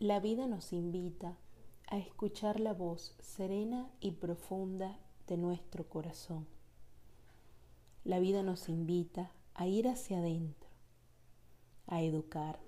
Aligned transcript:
La 0.00 0.18
vida 0.18 0.46
nos 0.46 0.72
invita 0.72 1.36
a 1.90 1.98
escuchar 1.98 2.58
la 2.58 2.72
voz 2.72 3.14
serena 3.20 3.90
y 4.00 4.12
profunda 4.12 4.98
de 5.26 5.36
nuestro 5.36 5.90
corazón. 5.90 6.46
La 8.04 8.18
vida 8.18 8.42
nos 8.42 8.70
invita 8.70 9.30
a 9.52 9.66
ir 9.66 9.88
hacia 9.88 10.20
adentro, 10.20 10.70
a 11.86 12.00
educar, 12.00 12.60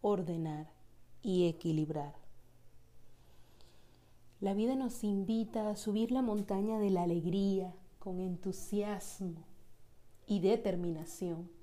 ordenar 0.00 0.72
y 1.22 1.46
equilibrar. 1.46 2.16
La 4.40 4.52
vida 4.52 4.74
nos 4.74 5.04
invita 5.04 5.70
a 5.70 5.76
subir 5.76 6.10
la 6.10 6.20
montaña 6.20 6.80
de 6.80 6.90
la 6.90 7.04
alegría 7.04 7.72
con 8.00 8.18
entusiasmo 8.18 9.44
y 10.26 10.40
determinación 10.40 11.59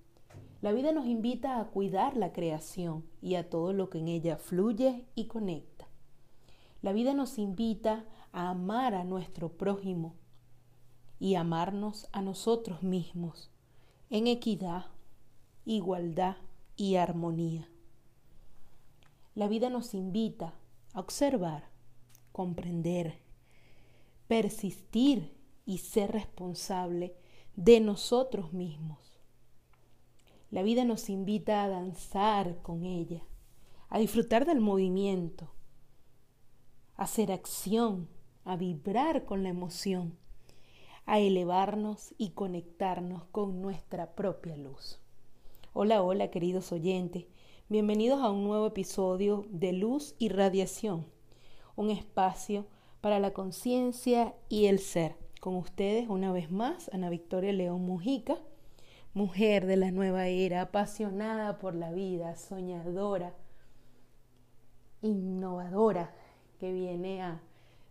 la 0.62 0.72
vida 0.72 0.92
nos 0.92 1.06
invita 1.06 1.60
a 1.60 1.66
cuidar 1.66 2.18
la 2.18 2.34
creación 2.34 3.06
y 3.22 3.36
a 3.36 3.50
todo 3.50 3.74
lo 3.74 3.90
que 3.90 4.00
en 4.00 4.08
ella 4.08 4.38
fluye 4.38 5.06
y 5.14 5.28
conecta. 5.28 5.88
La 6.82 6.94
vida 6.94 7.14
nos 7.14 7.38
invita 7.38 8.06
a 8.32 8.50
amar 8.50 8.96
a 8.96 9.04
nuestro 9.04 9.50
prójimo 9.50 10.16
y 11.20 11.36
amarnos 11.36 12.08
a 12.12 12.22
nosotros 12.22 12.82
mismos 12.82 13.52
en 14.10 14.26
equidad, 14.26 14.88
igualdad 15.66 16.38
y 16.76 16.96
armonía. 16.96 17.70
La 19.36 19.48
vida 19.48 19.70
nos 19.70 19.94
invita 19.94 20.56
a 20.94 21.00
observar, 21.00 21.70
comprender, 22.32 23.20
persistir 24.28 25.38
y 25.68 25.80
ser 25.80 26.12
responsable 26.12 27.16
de 27.56 27.80
nosotros 27.80 28.54
mismos 28.54 29.07
la 30.50 30.64
vida 30.64 30.86
nos 30.86 31.10
invita 31.10 31.64
a 31.64 31.68
danzar 31.68 32.62
con 32.62 32.86
ella, 32.86 33.22
a 33.90 34.00
disfrutar 34.00 34.46
del 34.46 34.62
movimiento, 34.62 35.52
a 36.96 37.04
hacer 37.04 37.34
acción, 37.34 38.08
a 38.46 38.56
vibrar 38.56 39.26
con 39.26 39.44
la 39.44 39.50
emoción, 39.50 40.18
a 41.06 41.20
elevarnos 41.20 42.14
y 42.18 42.30
conectarnos 42.30 43.26
con 43.26 43.62
nuestra 43.62 44.16
propia 44.16 44.56
luz. 44.56 45.00
Hola, 45.74 46.02
hola 46.02 46.32
queridos 46.32 46.72
oyentes, 46.72 47.26
bienvenidos 47.68 48.22
a 48.22 48.32
un 48.32 48.46
nuevo 48.46 48.68
episodio 48.68 49.46
de 49.50 49.74
Luz 49.74 50.16
y 50.18 50.30
Radiación, 50.30 51.06
un 51.76 51.90
espacio 51.90 52.68
para 53.02 53.20
la 53.20 53.34
conciencia 53.34 54.34
y 54.48 54.68
el 54.68 54.80
ser. 54.80 55.18
Con 55.42 55.56
ustedes 55.56 56.08
una 56.08 56.32
vez 56.32 56.50
más, 56.52 56.90
Ana 56.94 57.10
Victoria 57.10 57.52
León 57.52 57.82
Mujica 57.82 58.38
mujer 59.18 59.66
de 59.66 59.78
la 59.78 59.90
nueva 59.90 60.28
era, 60.28 60.62
apasionada 60.62 61.58
por 61.58 61.74
la 61.74 61.92
vida, 61.92 62.36
soñadora, 62.36 63.34
innovadora, 65.02 66.14
que 66.60 66.72
viene 66.72 67.24
a 67.24 67.42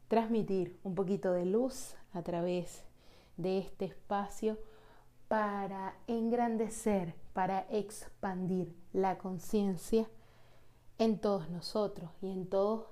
transmitir 0.06 0.78
un 0.84 0.94
poquito 0.94 1.32
de 1.32 1.44
luz 1.44 1.96
a 2.12 2.22
través 2.22 2.84
de 3.36 3.58
este 3.58 3.86
espacio 3.86 4.56
para 5.26 5.96
engrandecer, 6.06 7.16
para 7.32 7.66
expandir 7.70 8.72
la 8.92 9.18
conciencia 9.18 10.08
en 10.98 11.18
todos 11.18 11.50
nosotros 11.50 12.08
y 12.22 12.30
en 12.30 12.46
todos 12.48 12.86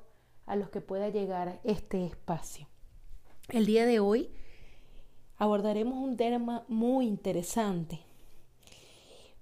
a 0.46 0.56
los 0.56 0.70
que 0.70 0.80
pueda 0.80 1.08
llegar 1.08 1.60
este 1.62 2.04
espacio. 2.04 2.66
El 3.48 3.64
día 3.64 3.86
de 3.86 4.00
hoy 4.00 4.28
abordaremos 5.38 5.94
un 5.94 6.16
tema 6.16 6.64
muy 6.66 7.06
interesante 7.06 8.00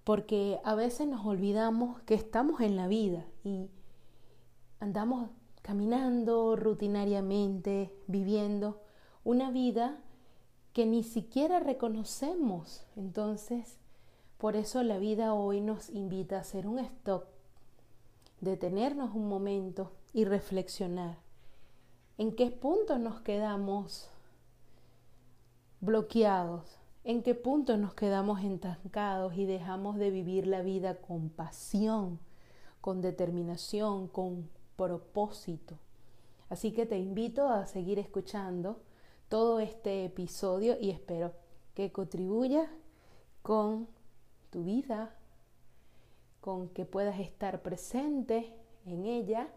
porque 0.05 0.61
a 0.65 0.75
veces 0.75 1.07
nos 1.07 1.25
olvidamos 1.25 2.01
que 2.03 2.15
estamos 2.15 2.61
en 2.61 2.77
la 2.77 2.89
vida 2.89 3.25
y 3.45 3.71
andamos 4.81 5.31
caminando 5.63 6.57
rutinariamente, 6.57 7.95
viviendo 8.07 8.81
una 9.25 9.51
vida 9.51 10.01
que 10.73 10.87
ni 10.87 11.05
siquiera 11.05 11.61
reconocemos. 11.61 12.85
Entonces, 12.97 13.79
por 14.39 14.57
eso 14.57 14.83
la 14.83 14.99
vida 14.99 15.35
hoy 15.35 15.61
nos 15.61 15.89
invita 15.91 16.37
a 16.37 16.41
hacer 16.41 16.67
un 16.67 16.81
stop, 16.81 17.25
detenernos 18.41 19.15
un 19.15 19.29
momento 19.29 19.93
y 20.13 20.25
reflexionar 20.25 21.19
en 22.19 22.35
qué 22.35 22.51
punto 22.51 22.99
nos 22.99 23.21
quedamos 23.21 24.09
bloqueados 25.81 26.82
en 27.05 27.23
qué 27.23 27.35
punto 27.35 27.77
nos 27.77 27.95
quedamos 27.95 28.43
estancados 28.43 29.35
y 29.37 29.45
dejamos 29.45 29.97
de 29.97 30.11
vivir 30.11 30.47
la 30.47 30.63
vida 30.63 31.01
con 31.01 31.31
pasión, 31.31 32.21
con 32.81 33.01
determinación, 33.01 34.07
con 34.07 34.49
propósito. 34.77 35.79
Así 36.49 36.73
que 36.73 36.87
te 36.87 36.99
invito 36.99 37.49
a 37.49 37.67
seguir 37.67 37.99
escuchando 37.99 38.83
todo 39.29 39.59
este 39.59 40.05
episodio 40.05 40.77
y 40.81 40.91
espero 40.91 41.33
que 41.75 41.91
contribuya 41.91 42.71
con 43.43 43.89
tu 44.51 44.63
vida, 44.63 45.17
con 46.41 46.69
que 46.69 46.85
puedas 46.85 47.19
estar 47.19 47.63
presente 47.63 48.55
en 48.85 49.07
ella 49.07 49.49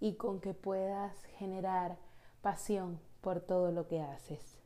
y 0.00 0.14
con 0.14 0.40
que 0.40 0.54
puedas 0.54 1.24
generar 1.38 1.96
pasión 2.42 3.00
por 3.20 3.40
todo 3.40 3.72
lo 3.72 3.88
que 3.88 4.00
haces. 4.00 4.63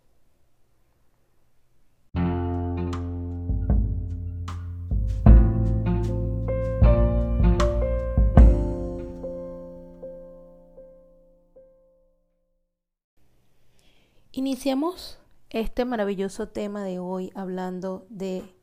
Iniciamos 14.50 15.18
este 15.50 15.84
maravilloso 15.84 16.48
tema 16.48 16.82
de 16.82 16.98
hoy 16.98 17.30
hablando 17.34 18.06
de 18.08 18.54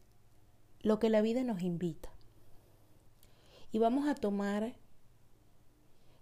lo 0.82 0.98
que 0.98 1.12
la 1.12 1.22
vida 1.22 1.44
nos 1.44 1.62
invita. 1.62 2.10
Y 3.72 3.78
vamos 3.78 4.08
a 4.08 4.16
tomar 4.16 4.78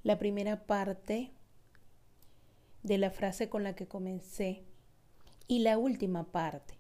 la 0.04 0.20
primera 0.20 0.66
parte 0.66 1.32
de 2.84 2.98
la 2.98 3.10
frase 3.10 3.48
con 3.48 3.64
la 3.64 3.74
que 3.74 3.88
comencé 3.88 4.66
y 5.48 5.60
la 5.60 5.78
última 5.78 6.26
parte, 6.26 6.78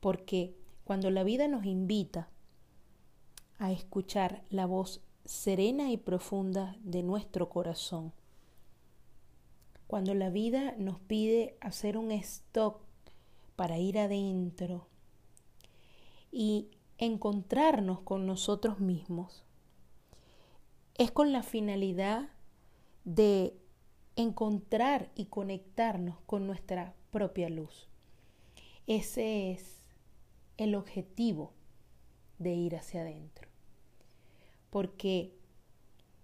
porque 0.00 0.58
cuando 0.84 1.10
la 1.10 1.24
vida 1.24 1.48
nos 1.48 1.64
invita 1.64 2.28
a 3.56 3.72
escuchar 3.72 4.44
la 4.50 4.66
voz 4.66 5.00
serena 5.24 5.90
y 5.90 5.96
profunda 5.96 6.76
de 6.80 7.02
nuestro 7.02 7.48
corazón, 7.48 8.12
cuando 9.94 10.12
la 10.14 10.28
vida 10.28 10.74
nos 10.76 10.98
pide 10.98 11.56
hacer 11.60 11.96
un 11.96 12.10
stop 12.10 12.78
para 13.54 13.78
ir 13.78 13.96
adentro 13.96 14.88
y 16.32 16.66
encontrarnos 16.98 18.00
con 18.00 18.26
nosotros 18.26 18.80
mismos, 18.80 19.44
es 20.96 21.12
con 21.12 21.30
la 21.30 21.44
finalidad 21.44 22.28
de 23.04 23.56
encontrar 24.16 25.12
y 25.14 25.26
conectarnos 25.26 26.18
con 26.26 26.48
nuestra 26.48 26.96
propia 27.12 27.48
luz. 27.48 27.86
Ese 28.88 29.52
es 29.52 29.80
el 30.56 30.74
objetivo 30.74 31.52
de 32.40 32.52
ir 32.52 32.74
hacia 32.74 33.02
adentro. 33.02 33.46
Porque 34.70 35.36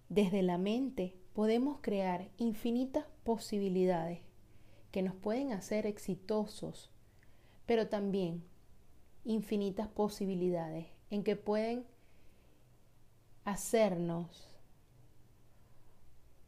desde 0.08 0.42
la 0.42 0.58
mente 0.58 1.19
podemos 1.32 1.78
crear 1.80 2.28
infinitas 2.36 3.06
posibilidades 3.24 4.20
que 4.90 5.02
nos 5.02 5.14
pueden 5.14 5.52
hacer 5.52 5.86
exitosos, 5.86 6.90
pero 7.66 7.88
también 7.88 8.44
infinitas 9.24 9.88
posibilidades 9.88 10.86
en 11.10 11.22
que 11.22 11.36
pueden 11.36 11.86
hacernos 13.44 14.48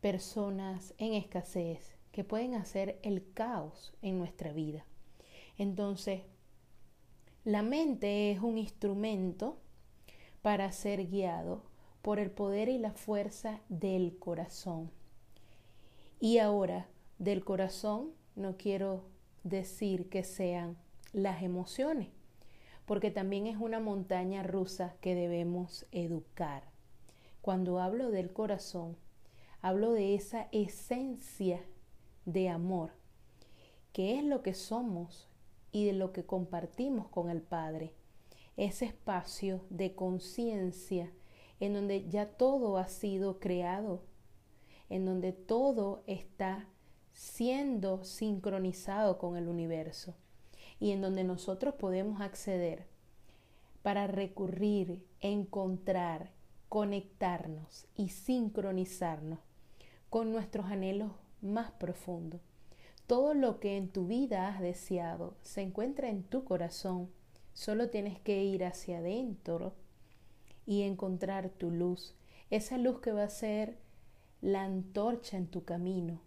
personas 0.01 0.95
en 0.99 1.15
escasez, 1.15 1.97
que 2.11 2.25
pueden 2.25 2.55
hacer 2.55 2.99
el 3.03 3.33
caos 3.33 3.95
en 4.03 4.19
nuestra 4.19 4.53
vida. 4.53 4.85
Entonces, 5.59 6.23
la 7.45 7.63
mente 7.63 8.33
es 8.33 8.41
un 8.41 8.59
instrumento 8.59 9.59
para 10.43 10.71
ser 10.73 11.07
guiado 11.07 11.63
por 12.03 12.19
el 12.19 12.31
poder 12.31 12.69
y 12.69 12.79
la 12.79 12.93
fuerza 12.93 13.61
del 13.69 14.19
corazón. 14.19 14.91
Y 16.21 16.39
ahora, 16.39 16.89
del 17.19 17.45
corazón 17.45 18.11
no 18.35 18.57
quiero 18.57 19.05
decir 19.45 20.09
que 20.09 20.25
sean 20.25 20.77
las 21.13 21.43
emociones, 21.43 22.09
porque 22.87 23.11
también 23.11 23.47
es 23.47 23.57
una 23.57 23.79
montaña 23.81 24.43
rusa 24.43 24.97
que 25.01 25.15
debemos 25.15 25.87
educar. 25.93 26.65
Cuando 27.41 27.79
hablo 27.79 28.11
del 28.11 28.33
corazón, 28.33 28.97
hablo 29.61 29.93
de 29.93 30.15
esa 30.15 30.49
esencia 30.51 31.61
de 32.25 32.49
amor, 32.49 32.91
que 33.93 34.19
es 34.19 34.25
lo 34.25 34.43
que 34.43 34.55
somos 34.55 35.29
y 35.71 35.87
de 35.87 35.93
lo 35.93 36.13
que 36.13 36.25
compartimos 36.25 37.09
con 37.09 37.31
el 37.31 37.43
Padre, 37.43 37.95
ese 38.57 38.87
espacio 38.87 39.65
de 39.71 39.95
conciencia 39.95 41.13
en 41.65 41.75
donde 41.75 42.09
ya 42.09 42.27
todo 42.27 42.77
ha 42.77 42.89
sido 42.89 43.39
creado 43.39 44.03
en 44.93 45.07
donde 45.07 45.33
todo 45.33 46.05
está 46.07 46.69
siendo 47.15 48.05
sincronizado 48.05 49.17
con 49.17 49.39
el 49.39 49.49
universo 49.49 50.15
y 50.79 50.91
en 50.91 51.01
donde 51.01 51.25
nosotros 51.25 51.77
podemos 51.77 52.21
acceder 52.21 52.85
para 53.81 54.07
recurrir, 54.07 55.03
encontrar, 55.23 56.31
conectarnos 56.69 57.87
y 57.97 58.11
sincronizarnos 58.11 59.39
con 60.11 60.31
nuestros 60.31 60.67
anhelos 60.67 61.13
más 61.41 61.71
profundos. 61.71 62.43
Todo 63.07 63.33
lo 63.33 63.61
que 63.61 63.79
en 63.79 63.89
tu 63.89 64.07
vida 64.07 64.49
has 64.49 64.61
deseado 64.61 65.37
se 65.41 65.63
encuentra 65.63 66.11
en 66.11 66.23
tu 66.23 66.45
corazón. 66.45 67.09
Solo 67.55 67.89
tienes 67.89 68.21
que 68.21 68.45
ir 68.45 68.63
hacia 68.63 68.99
adentro 68.99 69.73
y 70.67 70.83
encontrar 70.83 71.51
tu 71.51 71.71
luz. 71.71 72.15
Esa 72.51 72.79
luz 72.79 73.01
que 73.01 73.13
va 73.13 73.25
a 73.25 73.31
ser 73.31 73.79
la 74.41 74.65
antorcha 74.65 75.37
en 75.37 75.47
tu 75.47 75.65
camino 75.65 76.21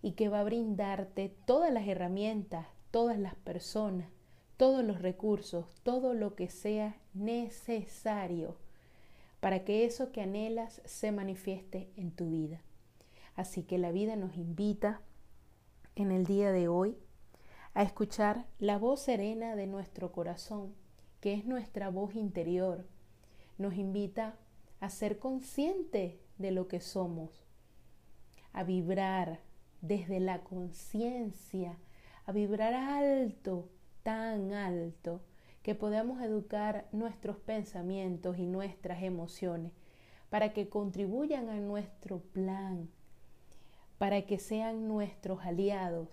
y 0.00 0.12
que 0.12 0.28
va 0.28 0.40
a 0.40 0.44
brindarte 0.44 1.28
todas 1.46 1.72
las 1.72 1.86
herramientas, 1.86 2.66
todas 2.90 3.18
las 3.18 3.34
personas, 3.36 4.08
todos 4.56 4.84
los 4.84 5.00
recursos, 5.00 5.66
todo 5.82 6.14
lo 6.14 6.34
que 6.34 6.48
sea 6.48 6.96
necesario 7.14 8.56
para 9.40 9.64
que 9.64 9.84
eso 9.84 10.12
que 10.12 10.22
anhelas 10.22 10.80
se 10.84 11.10
manifieste 11.10 11.90
en 11.96 12.12
tu 12.12 12.30
vida. 12.30 12.60
Así 13.34 13.64
que 13.64 13.76
la 13.76 13.90
vida 13.90 14.14
nos 14.14 14.36
invita 14.36 15.00
en 15.96 16.12
el 16.12 16.26
día 16.26 16.52
de 16.52 16.68
hoy 16.68 16.96
a 17.74 17.82
escuchar 17.82 18.46
la 18.58 18.78
voz 18.78 19.00
serena 19.00 19.56
de 19.56 19.66
nuestro 19.66 20.12
corazón, 20.12 20.74
que 21.22 21.32
es 21.32 21.46
nuestra 21.46 21.88
voz 21.88 22.14
interior. 22.14 22.86
Nos 23.56 23.76
invita 23.76 24.36
a 24.80 24.90
ser 24.90 25.18
consciente 25.18 26.20
de 26.36 26.50
lo 26.50 26.68
que 26.68 26.80
somos, 26.80 27.46
a 28.52 28.64
vibrar 28.64 29.40
desde 29.80 30.20
la 30.20 30.44
conciencia, 30.44 31.78
a 32.26 32.32
vibrar 32.32 32.74
alto, 32.74 33.70
tan 34.02 34.52
alto, 34.52 35.22
que 35.62 35.74
podamos 35.74 36.20
educar 36.20 36.86
nuestros 36.92 37.38
pensamientos 37.38 38.36
y 38.36 38.44
nuestras 38.44 39.02
emociones 39.02 39.72
para 40.28 40.52
que 40.52 40.68
contribuyan 40.68 41.48
a 41.48 41.58
nuestro 41.60 42.18
plan 42.18 42.90
para 44.02 44.22
que 44.22 44.40
sean 44.40 44.88
nuestros 44.88 45.44
aliados 45.44 46.08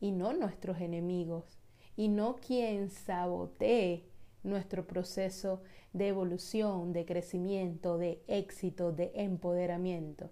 y 0.00 0.10
no 0.10 0.34
nuestros 0.34 0.82
enemigos, 0.82 1.58
y 1.96 2.08
no 2.08 2.36
quien 2.36 2.90
sabotee 2.90 4.04
nuestro 4.46 4.86
proceso 4.86 5.60
de 5.92 6.08
evolución, 6.08 6.92
de 6.92 7.04
crecimiento, 7.04 7.98
de 7.98 8.22
éxito, 8.28 8.92
de 8.92 9.12
empoderamiento. 9.14 10.30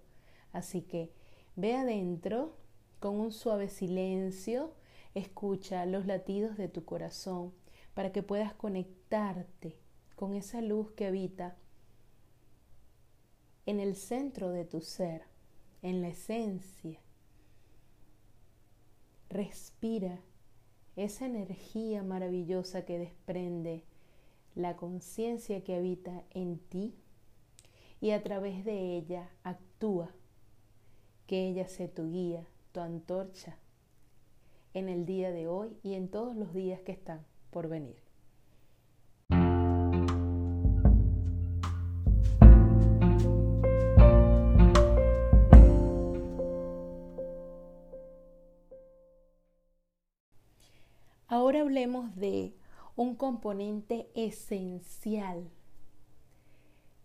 Así 0.51 0.81
que 0.81 1.11
ve 1.55 1.75
adentro 1.75 2.55
con 2.99 3.19
un 3.19 3.31
suave 3.31 3.69
silencio, 3.69 4.73
escucha 5.13 5.85
los 5.85 6.05
latidos 6.05 6.57
de 6.57 6.69
tu 6.69 6.85
corazón 6.85 7.53
para 7.93 8.11
que 8.11 8.23
puedas 8.23 8.53
conectarte 8.53 9.77
con 10.15 10.33
esa 10.33 10.61
luz 10.61 10.91
que 10.91 11.05
habita 11.05 11.57
en 13.65 13.79
el 13.79 13.95
centro 13.95 14.49
de 14.49 14.65
tu 14.65 14.81
ser 14.81 15.23
en 15.81 16.01
la 16.01 16.09
esencia. 16.09 16.99
Respira 19.29 20.19
esa 20.95 21.25
energía 21.25 22.03
maravillosa 22.03 22.85
que 22.85 22.97
desprende 22.97 23.83
la 24.55 24.77
conciencia 24.77 25.63
que 25.63 25.75
habita 25.75 26.23
en 26.31 26.59
ti 26.59 26.95
y 28.01 28.11
a 28.11 28.23
través 28.23 28.63
de 28.63 28.95
ella 28.97 29.29
actúa, 29.43 30.09
que 31.27 31.47
ella 31.47 31.67
sea 31.67 31.89
tu 31.89 32.09
guía, 32.09 32.47
tu 32.71 32.79
antorcha 32.79 33.57
en 34.73 34.89
el 34.89 35.05
día 35.05 35.31
de 35.31 35.47
hoy 35.47 35.77
y 35.83 35.93
en 35.93 36.09
todos 36.09 36.35
los 36.35 36.53
días 36.53 36.81
que 36.81 36.91
están 36.91 37.25
por 37.51 37.67
venir. 37.67 37.95
Ahora 51.27 51.61
hablemos 51.61 52.15
de 52.15 52.53
un 52.95 53.15
componente 53.15 54.09
esencial 54.15 55.49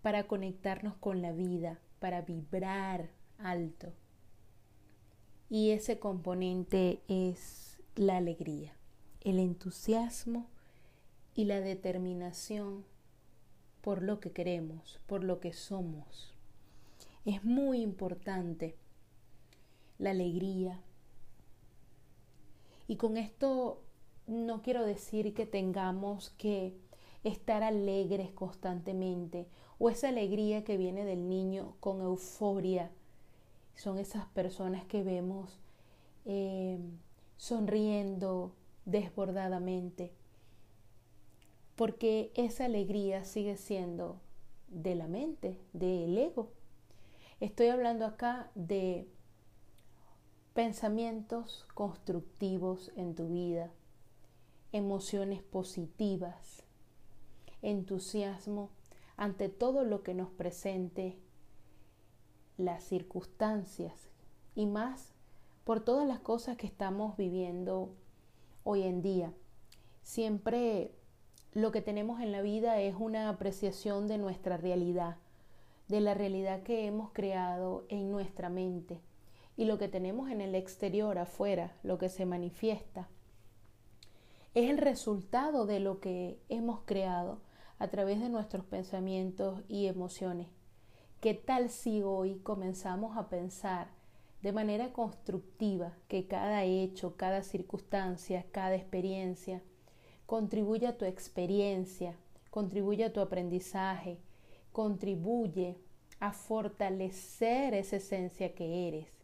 para 0.03 0.27
conectarnos 0.27 0.97
con 0.97 1.21
la 1.21 1.33
vida, 1.33 1.81
para 1.99 2.23
vibrar 2.23 3.11
alto. 3.39 3.93
Y 5.49 5.71
ese 5.71 5.99
componente 5.99 7.03
es 7.09 7.81
la 7.97 8.17
alegría, 8.19 8.73
el 9.21 9.39
entusiasmo 9.39 10.47
y 11.35 11.45
la 11.45 11.61
determinación 11.61 12.85
por 13.81 14.03
lo 14.03 14.21
que 14.21 14.31
queremos, 14.31 15.01
por 15.07 15.25
lo 15.25 15.41
que 15.41 15.53
somos. 15.53 16.33
Es 17.25 17.45
muy 17.45 17.81
importante 17.83 18.77
la 19.99 20.11
alegría. 20.11 20.81
Y 22.87 22.97
con 22.97 23.17
esto 23.17 23.83
no 24.31 24.63
quiero 24.63 24.87
decir 24.87 25.35
que 25.35 25.45
tengamos 25.45 26.31
que 26.39 26.73
estar 27.25 27.65
alegres 27.65 28.31
constantemente 28.31 29.49
o 29.79 29.91
esa 29.91 30.09
alegría 30.09 30.63
que 30.63 30.77
viene 30.77 31.05
del 31.05 31.29
niño 31.29 31.75
con 31.81 32.01
euforia. 32.01 32.93
Son 33.75 33.99
esas 33.99 34.27
personas 34.27 34.85
que 34.85 35.03
vemos 35.03 35.59
eh, 36.27 36.79
sonriendo 37.39 38.55
desbordadamente, 38.85 40.13
porque 41.75 42.31
esa 42.37 42.67
alegría 42.67 43.25
sigue 43.25 43.57
siendo 43.57 44.21
de 44.69 44.95
la 44.95 45.09
mente, 45.09 45.59
del 45.73 46.17
ego. 46.17 46.51
Estoy 47.41 47.67
hablando 47.67 48.07
acá 48.07 48.51
de 48.55 49.09
pensamientos 50.55 51.67
constructivos 51.75 52.93
en 52.97 53.15
tu 53.15 53.29
vida, 53.29 53.71
emociones 54.73 55.43
positivas, 55.43 56.65
entusiasmo 57.63 58.71
ante 59.17 59.49
todo 59.49 59.85
lo 59.85 60.03
que 60.03 60.15
nos 60.15 60.31
presente 60.31 61.19
las 62.57 62.85
circunstancias 62.85 64.09
y 64.55 64.67
más 64.67 65.13
por 65.65 65.81
todas 65.81 66.07
las 66.07 66.21
cosas 66.21 66.57
que 66.57 66.67
estamos 66.67 67.17
viviendo 67.17 67.91
hoy 68.65 68.83
en 68.83 69.03
día. 69.03 69.33
Siempre 70.03 70.95
lo 71.53 71.73
que 71.73 71.83
tenemos 71.83 72.21
en 72.21 72.33
la 72.33 72.43
vida 72.43 72.81
es 72.81 72.95
una 72.99 73.29
apreciación 73.29 74.07
de 74.07 74.19
nuestra 74.19 74.57
realidad, 74.57 75.17
de 75.89 76.01
la 76.01 76.15
realidad 76.15 76.63
que 76.63 76.87
hemos 76.87 77.11
creado 77.13 77.85
en 77.89 78.11
nuestra 78.11 78.49
mente 78.49 79.01
y 79.57 79.65
lo 79.65 79.79
que 79.79 79.89
tenemos 79.89 80.31
en 80.31 80.41
el 80.41 80.55
exterior, 80.55 81.19
afuera, 81.19 81.77
lo 81.83 81.99
que 81.99 82.09
se 82.09 82.25
manifiesta 82.25 83.09
es 84.55 84.69
el 84.69 84.79
resultado 84.79 85.65
de 85.65 85.79
lo 85.79 86.01
que 86.01 86.41
hemos 86.49 86.81
creado 86.85 87.41
a 87.79 87.89
través 87.89 88.21
de 88.21 88.29
nuestros 88.29 88.65
pensamientos 88.65 89.63
y 89.69 89.87
emociones. 89.87 90.49
¿Qué 91.21 91.35
tal 91.35 91.71
si 91.71 92.03
hoy 92.03 92.41
comenzamos 92.41 93.17
a 93.17 93.29
pensar 93.29 93.89
de 94.43 94.53
manera 94.53 94.93
constructiva 94.93 95.95
que 96.09 96.27
cada 96.27 96.65
hecho, 96.65 97.17
cada 97.17 97.43
circunstancia, 97.43 98.45
cada 98.51 98.75
experiencia 98.75 99.63
contribuye 100.27 100.87
a 100.87 100.99
tu 100.99 101.05
experiencia, 101.05 102.17
contribuye 102.51 103.05
a 103.05 103.13
tu 103.13 103.21
aprendizaje, 103.21 104.19
contribuye 104.73 105.77
a 106.19 106.33
fortalecer 106.33 107.75
esa 107.75 107.97
esencia 107.97 108.55
que 108.55 108.89
eres? 108.89 109.20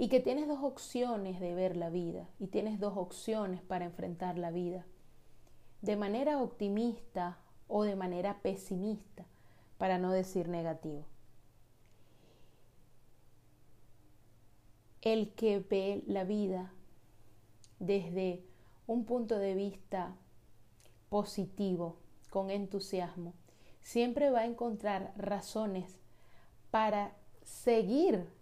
Y 0.00 0.08
que 0.08 0.18
tienes 0.18 0.48
dos 0.48 0.60
opciones 0.62 1.40
de 1.40 1.54
ver 1.54 1.76
la 1.76 1.90
vida 1.90 2.26
y 2.38 2.46
tienes 2.46 2.80
dos 2.80 2.96
opciones 2.96 3.60
para 3.60 3.84
enfrentar 3.84 4.38
la 4.38 4.50
vida, 4.50 4.86
de 5.82 5.94
manera 5.94 6.40
optimista 6.40 7.38
o 7.68 7.82
de 7.82 7.96
manera 7.96 8.40
pesimista, 8.40 9.26
para 9.76 9.98
no 9.98 10.10
decir 10.10 10.48
negativo. 10.48 11.04
El 15.02 15.34
que 15.34 15.58
ve 15.58 16.02
la 16.06 16.24
vida 16.24 16.72
desde 17.78 18.42
un 18.86 19.04
punto 19.04 19.38
de 19.38 19.54
vista 19.54 20.16
positivo, 21.10 21.98
con 22.30 22.50
entusiasmo, 22.50 23.34
siempre 23.82 24.30
va 24.30 24.40
a 24.40 24.46
encontrar 24.46 25.12
razones 25.18 25.98
para 26.70 27.14
seguir 27.44 28.39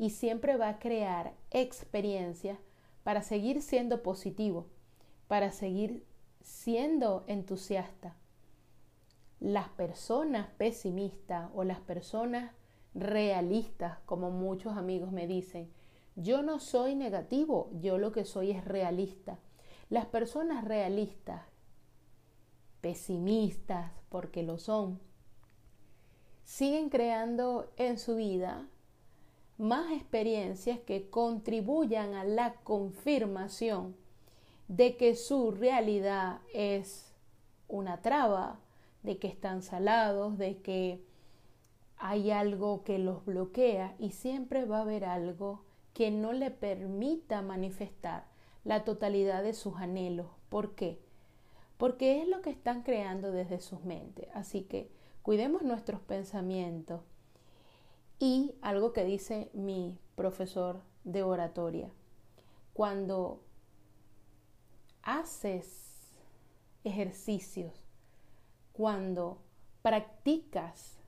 y 0.00 0.08
siempre 0.08 0.56
va 0.56 0.70
a 0.70 0.78
crear 0.78 1.34
experiencias 1.50 2.58
para 3.02 3.20
seguir 3.20 3.60
siendo 3.60 4.02
positivo, 4.02 4.66
para 5.28 5.52
seguir 5.52 6.06
siendo 6.40 7.22
entusiasta. 7.26 8.16
Las 9.40 9.68
personas 9.68 10.48
pesimistas 10.56 11.50
o 11.54 11.64
las 11.64 11.80
personas 11.80 12.54
realistas, 12.94 13.98
como 14.06 14.30
muchos 14.30 14.78
amigos 14.78 15.12
me 15.12 15.26
dicen. 15.26 15.70
Yo 16.16 16.40
no 16.40 16.60
soy 16.60 16.94
negativo, 16.94 17.68
yo 17.74 17.98
lo 17.98 18.10
que 18.10 18.24
soy 18.24 18.52
es 18.52 18.64
realista. 18.64 19.38
Las 19.90 20.06
personas 20.06 20.64
realistas, 20.64 21.42
pesimistas, 22.80 23.92
porque 24.08 24.42
lo 24.42 24.56
son, 24.56 24.98
siguen 26.42 26.88
creando 26.88 27.70
en 27.76 27.98
su 27.98 28.16
vida 28.16 28.66
más 29.60 29.92
experiencias 29.92 30.80
que 30.80 31.10
contribuyan 31.10 32.14
a 32.14 32.24
la 32.24 32.54
confirmación 32.54 33.94
de 34.68 34.96
que 34.96 35.14
su 35.14 35.50
realidad 35.50 36.40
es 36.54 37.14
una 37.68 38.00
traba, 38.00 38.58
de 39.02 39.18
que 39.18 39.28
están 39.28 39.62
salados, 39.62 40.38
de 40.38 40.58
que 40.62 41.04
hay 41.98 42.30
algo 42.30 42.82
que 42.84 42.98
los 42.98 43.24
bloquea 43.26 43.94
y 43.98 44.12
siempre 44.12 44.64
va 44.64 44.78
a 44.78 44.82
haber 44.82 45.04
algo 45.04 45.62
que 45.92 46.10
no 46.10 46.32
le 46.32 46.50
permita 46.50 47.42
manifestar 47.42 48.24
la 48.64 48.84
totalidad 48.84 49.42
de 49.42 49.52
sus 49.52 49.76
anhelos. 49.76 50.28
¿Por 50.48 50.74
qué? 50.74 50.98
Porque 51.76 52.22
es 52.22 52.28
lo 52.28 52.40
que 52.40 52.50
están 52.50 52.82
creando 52.82 53.30
desde 53.30 53.60
sus 53.60 53.84
mentes. 53.84 54.28
Así 54.32 54.62
que 54.62 54.90
cuidemos 55.22 55.62
nuestros 55.62 56.00
pensamientos. 56.00 57.02
Y 58.22 58.54
algo 58.60 58.92
que 58.92 59.06
dice 59.06 59.50
mi 59.54 59.98
profesor 60.14 60.82
de 61.04 61.22
oratoria, 61.22 61.90
cuando 62.74 63.40
haces 65.02 66.20
ejercicios, 66.84 67.72
cuando 68.74 69.38
practicas 69.80 70.98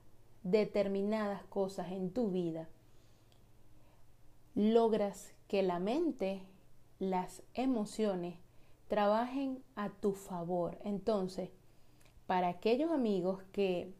determinadas 0.42 1.44
cosas 1.44 1.92
en 1.92 2.10
tu 2.10 2.30
vida, 2.30 2.66
logras 4.54 5.34
que 5.48 5.62
la 5.62 5.80
mente, 5.80 6.40
las 6.98 7.42
emociones, 7.52 8.38
trabajen 8.88 9.62
a 9.76 9.90
tu 9.90 10.14
favor. 10.14 10.78
Entonces, 10.82 11.50
para 12.26 12.48
aquellos 12.48 12.90
amigos 12.90 13.42
que 13.52 13.92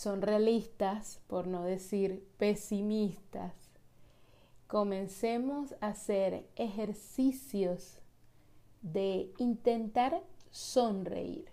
son 0.00 0.22
realistas, 0.22 1.20
por 1.26 1.46
no 1.46 1.62
decir 1.62 2.26
pesimistas, 2.38 3.52
comencemos 4.66 5.74
a 5.82 5.88
hacer 5.88 6.48
ejercicios 6.56 8.00
de 8.80 9.30
intentar 9.36 10.22
sonreír. 10.50 11.50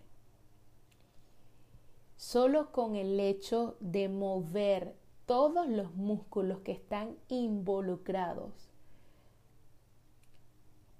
Solo 2.15 2.71
con 2.71 2.95
el 2.95 3.19
hecho 3.19 3.75
de 3.81 4.07
mover 4.07 4.95
todos 5.25 5.67
los 5.67 5.93
músculos 5.95 6.61
que 6.61 6.71
están 6.71 7.17
involucrados 7.27 8.69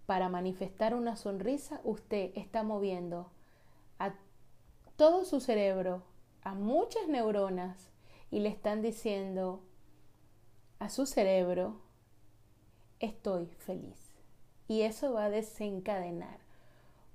para 0.05 0.27
manifestar 0.27 0.93
una 0.93 1.15
sonrisa, 1.15 1.79
usted 1.85 2.31
está 2.35 2.63
moviendo 2.63 3.31
a 3.99 4.15
todo 4.97 5.23
su 5.23 5.39
cerebro, 5.39 6.03
a 6.47 6.53
muchas 6.53 7.09
neuronas, 7.09 7.89
y 8.31 8.39
le 8.39 8.47
están 8.47 8.81
diciendo 8.81 9.63
a 10.79 10.87
su 10.89 11.05
cerebro, 11.05 11.81
estoy 12.99 13.47
feliz. 13.47 14.13
Y 14.69 14.83
eso 14.83 15.11
va 15.11 15.25
a 15.25 15.29
desencadenar 15.29 16.39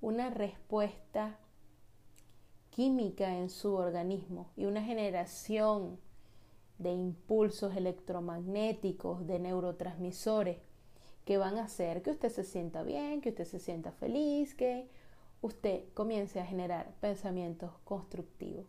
una 0.03 0.29
respuesta 0.29 1.39
química 2.69 3.39
en 3.39 3.49
su 3.49 3.75
organismo 3.75 4.51
y 4.55 4.67
una 4.67 4.83
generación 4.83 5.99
de 6.77 6.93
impulsos 6.93 7.75
electromagnéticos, 7.75 9.27
de 9.27 9.39
neurotransmisores 9.39 10.59
que 11.25 11.39
van 11.39 11.57
a 11.57 11.65
hacer 11.65 12.03
que 12.03 12.11
usted 12.11 12.29
se 12.29 12.45
sienta 12.45 12.83
bien, 12.83 13.23
que 13.23 13.31
usted 13.31 13.47
se 13.47 13.61
sienta 13.61 13.93
feliz, 13.93 14.55
que 14.55 14.91
usted 15.41 15.85
comience 15.95 16.39
a 16.39 16.45
generar 16.45 16.93
pensamientos 17.01 17.73
constructivos. 17.85 18.67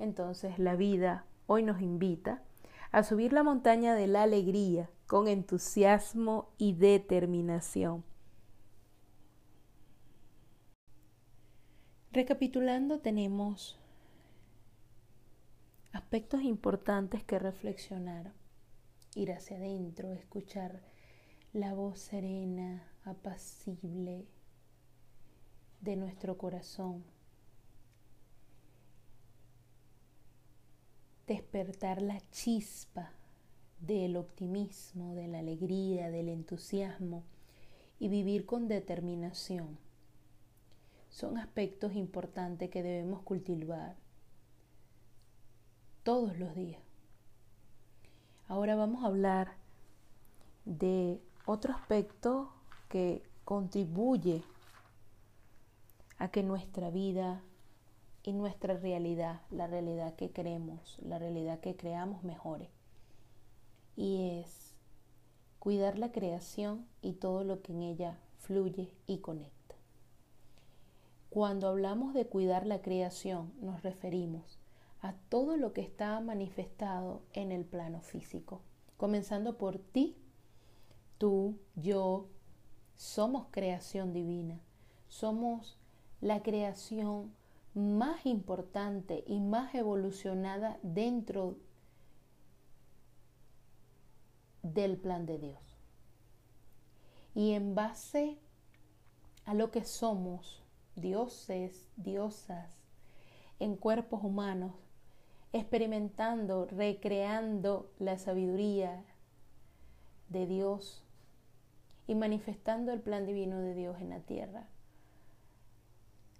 Entonces 0.00 0.58
la 0.58 0.74
vida 0.76 1.26
hoy 1.46 1.62
nos 1.62 1.82
invita 1.82 2.42
a 2.90 3.04
subir 3.04 3.32
la 3.32 3.42
montaña 3.42 3.94
de 3.94 4.06
la 4.06 4.22
alegría 4.22 4.90
con 5.06 5.28
entusiasmo 5.28 6.48
y 6.56 6.72
determinación. 6.72 8.02
Recapitulando, 12.12 13.00
tenemos 13.00 13.78
aspectos 15.92 16.42
importantes 16.42 17.22
que 17.22 17.38
reflexionar, 17.38 18.32
ir 19.14 19.32
hacia 19.32 19.58
adentro, 19.58 20.14
escuchar 20.14 20.80
la 21.52 21.74
voz 21.74 21.98
serena, 21.98 22.90
apacible 23.04 24.26
de 25.82 25.96
nuestro 25.96 26.38
corazón, 26.38 27.04
despertar 31.30 32.02
la 32.02 32.20
chispa 32.32 33.12
del 33.78 34.16
optimismo, 34.16 35.14
de 35.14 35.28
la 35.28 35.38
alegría, 35.38 36.10
del 36.10 36.28
entusiasmo 36.28 37.22
y 38.00 38.08
vivir 38.08 38.46
con 38.46 38.66
determinación 38.66 39.78
son 41.08 41.38
aspectos 41.38 41.94
importantes 41.94 42.68
que 42.68 42.82
debemos 42.82 43.22
cultivar 43.22 43.94
todos 46.02 46.36
los 46.36 46.52
días. 46.56 46.82
Ahora 48.48 48.74
vamos 48.74 49.04
a 49.04 49.06
hablar 49.06 49.54
de 50.64 51.20
otro 51.46 51.72
aspecto 51.74 52.52
que 52.88 53.22
contribuye 53.44 54.42
a 56.18 56.28
que 56.32 56.42
nuestra 56.42 56.90
vida 56.90 57.40
y 58.22 58.32
nuestra 58.32 58.74
realidad, 58.74 59.40
la 59.50 59.66
realidad 59.66 60.14
que 60.14 60.30
queremos, 60.30 60.98
la 61.02 61.18
realidad 61.18 61.60
que 61.60 61.76
creamos 61.76 62.22
mejore. 62.22 62.70
Y 63.96 64.40
es 64.40 64.74
cuidar 65.58 65.98
la 65.98 66.12
creación 66.12 66.86
y 67.02 67.14
todo 67.14 67.44
lo 67.44 67.62
que 67.62 67.72
en 67.72 67.82
ella 67.82 68.18
fluye 68.38 68.94
y 69.06 69.18
conecta. 69.18 69.76
Cuando 71.30 71.68
hablamos 71.68 72.14
de 72.14 72.26
cuidar 72.26 72.66
la 72.66 72.82
creación, 72.82 73.52
nos 73.60 73.82
referimos 73.82 74.58
a 75.00 75.14
todo 75.28 75.56
lo 75.56 75.72
que 75.72 75.80
está 75.80 76.20
manifestado 76.20 77.22
en 77.32 77.52
el 77.52 77.64
plano 77.64 78.00
físico, 78.00 78.60
comenzando 78.96 79.56
por 79.56 79.78
ti, 79.78 80.16
tú, 81.18 81.58
yo, 81.74 82.26
somos 82.96 83.46
creación 83.50 84.12
divina, 84.12 84.60
somos 85.08 85.78
la 86.20 86.42
creación 86.42 87.32
más 87.74 88.26
importante 88.26 89.22
y 89.26 89.40
más 89.40 89.74
evolucionada 89.74 90.78
dentro 90.82 91.56
del 94.62 94.96
plan 94.96 95.26
de 95.26 95.38
Dios. 95.38 95.78
Y 97.34 97.52
en 97.52 97.74
base 97.74 98.38
a 99.44 99.54
lo 99.54 99.70
que 99.70 99.84
somos, 99.84 100.62
dioses, 100.96 101.88
diosas, 101.96 102.80
en 103.58 103.76
cuerpos 103.76 104.24
humanos, 104.24 104.72
experimentando, 105.52 106.66
recreando 106.66 107.90
la 107.98 108.18
sabiduría 108.18 109.04
de 110.28 110.46
Dios 110.46 111.04
y 112.06 112.14
manifestando 112.14 112.92
el 112.92 113.00
plan 113.00 113.26
divino 113.26 113.60
de 113.60 113.74
Dios 113.74 114.00
en 114.00 114.10
la 114.10 114.20
tierra. 114.20 114.66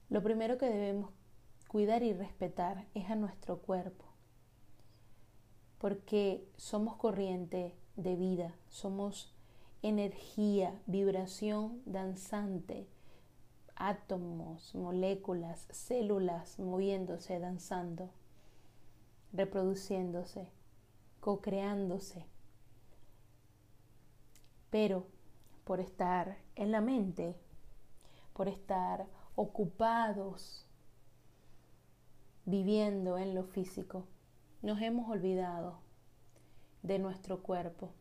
Lo 0.08 0.22
primero 0.22 0.58
que 0.58 0.66
debemos 0.66 1.10
cuidar 1.70 2.02
y 2.02 2.12
respetar 2.12 2.88
es 2.94 3.08
a 3.10 3.14
nuestro 3.14 3.60
cuerpo, 3.60 4.04
porque 5.78 6.44
somos 6.56 6.96
corriente 6.96 7.76
de 7.94 8.16
vida, 8.16 8.56
somos 8.66 9.32
energía, 9.80 10.82
vibración 10.86 11.80
danzante, 11.86 12.88
átomos, 13.76 14.74
moléculas, 14.74 15.68
células 15.70 16.58
moviéndose, 16.58 17.38
danzando, 17.38 18.10
reproduciéndose, 19.32 20.50
co-creándose. 21.20 22.26
Pero 24.70 25.06
por 25.62 25.78
estar 25.78 26.36
en 26.56 26.72
la 26.72 26.80
mente, 26.80 27.36
por 28.32 28.48
estar 28.48 29.06
ocupados 29.36 30.66
viviendo 32.50 33.16
en 33.16 33.35
lo 33.35 33.45
físico, 33.45 34.07
nos 34.61 34.83
hemos 34.83 35.09
olvidado 35.09 35.80
de 36.83 36.99
nuestro 36.99 37.42
cuerpo. 37.42 37.92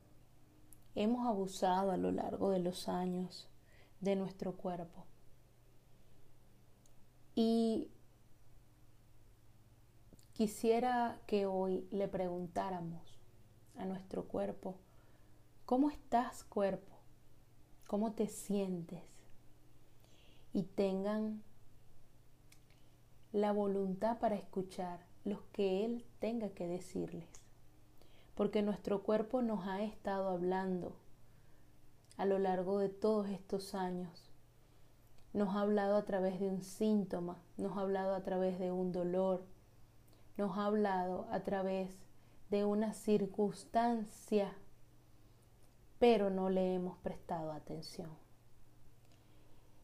Hemos 0.96 1.28
abusado 1.28 1.92
a 1.92 1.98
lo 1.98 2.12
largo 2.12 2.50
de 2.50 2.60
los 2.60 2.90
años 2.90 3.48
de 4.02 4.16
nuestro 4.16 4.54
cuerpo. 4.54 5.06
Y 7.36 7.90
quisiera 10.34 11.22
que 11.28 11.46
hoy 11.46 11.88
le 11.92 12.08
preguntáramos 12.08 13.20
a 13.78 13.86
nuestro 13.86 14.28
cuerpo, 14.28 14.78
¿cómo 15.66 15.90
estás 15.90 16.44
cuerpo? 16.44 16.98
¿Cómo 17.88 18.14
te 18.14 18.28
sientes? 18.28 19.04
Y 20.52 20.64
tengan 20.64 21.44
la 23.32 23.52
voluntad 23.52 24.18
para 24.18 24.36
escuchar 24.36 25.06
lo 25.24 25.44
que 25.52 25.86
Él 25.86 26.04
tenga 26.20 26.50
que 26.50 26.68
decirles. 26.68 27.28
Porque 28.34 28.62
nuestro 28.62 29.04
cuerpo 29.04 29.42
nos 29.42 29.68
ha 29.68 29.84
estado 29.84 30.30
hablando 30.30 30.96
a 32.18 32.26
lo 32.26 32.40
largo 32.40 32.80
de 32.80 32.90
todos 32.90 33.30
estos 33.30 33.76
años. 33.76 34.32
Nos 35.34 35.56
ha 35.56 35.62
hablado 35.62 35.96
a 35.96 36.06
través 36.06 36.40
de 36.40 36.50
un 36.50 36.64
síntoma, 36.64 37.38
nos 37.58 37.78
ha 37.78 37.82
hablado 37.82 38.16
a 38.16 38.24
través 38.24 38.58
de 38.58 38.72
un 38.72 38.92
dolor, 38.92 39.44
nos 40.38 40.58
ha 40.58 40.66
hablado 40.66 41.28
a 41.32 41.42
través 41.42 41.92
de 42.50 42.66
una 42.66 42.94
circunstancia, 42.94 44.54
pero 46.00 46.32
no 46.32 46.50
le 46.50 46.74
hemos 46.74 46.98
prestado 46.98 47.52
atención. 47.52 48.10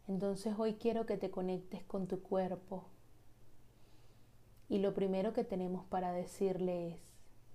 Entonces 0.08 0.56
hoy 0.58 0.76
quiero 0.76 1.06
que 1.06 1.18
te 1.18 1.30
conectes 1.30 1.84
con 1.84 2.08
tu 2.08 2.24
cuerpo 2.24 2.86
y 4.70 4.80
lo 4.80 4.94
primero 4.94 5.34
que 5.34 5.44
tenemos 5.44 5.86
para 5.86 6.12
decirle 6.12 6.90
es, 6.90 7.00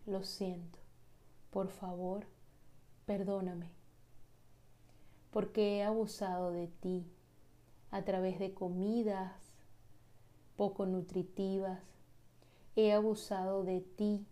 lo 0.07 0.23
siento, 0.23 0.79
por 1.51 1.69
favor, 1.69 2.27
perdóname 3.07 3.81
porque 5.31 5.79
he 5.79 5.83
abusado 5.83 6.51
de 6.51 6.67
ti 6.67 7.07
a 7.91 8.03
través 8.03 8.39
de 8.39 8.53
comidas 8.53 9.33
poco 10.57 10.87
nutritivas. 10.87 11.81
He 12.77 12.93
abusado 12.93 13.65
de 13.65 13.81
ti 13.81 14.27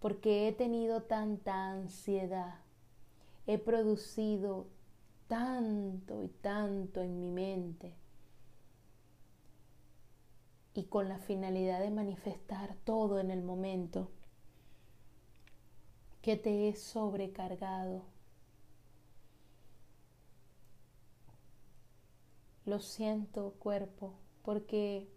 porque 0.00 0.48
he 0.48 0.52
tenido 0.52 1.02
tanta 1.02 1.70
ansiedad. 1.70 2.60
He 3.46 3.58
producido 3.58 4.66
tanto 5.28 6.22
y 6.22 6.28
tanto 6.28 7.02
en 7.02 7.20
mi 7.20 7.30
mente 7.30 7.94
y 10.74 10.84
con 10.84 11.08
la 11.08 11.18
finalidad 11.18 11.80
de 11.80 11.90
manifestar 11.90 12.76
todo 12.84 13.18
en 13.18 13.30
el 13.30 13.42
momento 13.42 14.10
que 16.22 16.36
te 16.36 16.68
he 16.68 16.74
sobrecargado. 16.74 18.04
Lo 22.66 22.78
siento 22.78 23.54
cuerpo, 23.58 24.14
porque 24.42 25.08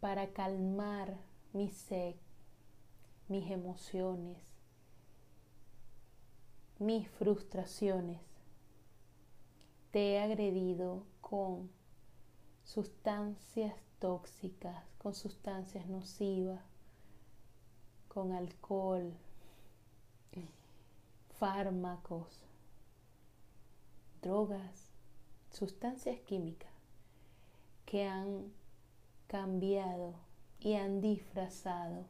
para 0.00 0.32
calmar 0.32 1.18
mi 1.52 1.70
sed, 1.70 2.16
mis 3.28 3.50
emociones, 3.50 4.38
mis 6.78 7.08
frustraciones, 7.08 8.20
te 9.90 10.12
he 10.12 10.20
agredido 10.20 11.04
con 11.20 11.70
sustancias 12.68 13.74
tóxicas, 13.98 14.84
con 14.98 15.14
sustancias 15.14 15.86
nocivas, 15.86 16.60
con 18.08 18.32
alcohol, 18.32 19.14
fármacos, 21.38 22.40
drogas, 24.20 24.90
sustancias 25.50 26.20
químicas 26.20 26.70
que 27.86 28.04
han 28.04 28.52
cambiado 29.28 30.14
y 30.60 30.74
han 30.74 31.00
disfrazado 31.00 32.04